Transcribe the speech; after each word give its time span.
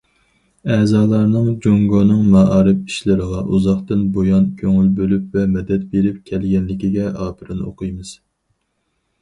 ئەزالارنىڭ 0.75 1.49
جۇڭگونىڭ 1.65 2.23
مائارىپ 2.35 2.79
ئىشلىرىغا 2.93 3.43
ئۇزاقتىن 3.57 4.03
بۇيان 4.17 4.47
كۆڭۈل 4.63 4.89
بۆلۈپ 5.01 5.37
ۋە 5.39 5.45
مەدەت 5.53 5.87
بېرىپ 5.93 6.19
كەلگەنلىكىگە 6.31 7.05
ئاپىرىن 7.27 7.61
ئوقۇيمىز. 7.69 8.19